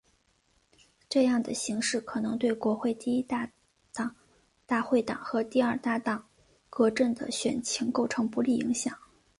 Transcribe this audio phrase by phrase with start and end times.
[1.07, 3.51] 这样的形势可能对国会第一大
[3.93, 4.15] 党
[4.65, 6.27] 大会党和第二大党
[6.71, 8.97] 革阵的选情构成不利影响。